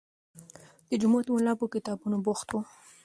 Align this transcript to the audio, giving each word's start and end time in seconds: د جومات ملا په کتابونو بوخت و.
د 0.89 0.91
جومات 1.01 1.25
ملا 1.35 1.53
په 1.59 1.65
کتابونو 1.73 2.17
بوخت 2.25 2.47
و. 2.51 2.55